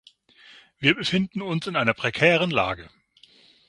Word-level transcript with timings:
Wir 0.79 0.95
befinden 0.95 1.43
uns 1.43 1.67
in 1.67 1.75
einer 1.75 1.93
prekären 1.93 2.49
Lage. 2.49 2.89